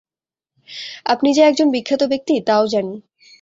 [1.05, 2.95] আপনি যে একজন বিখ্যাত ব্যক্তি তাও জানি।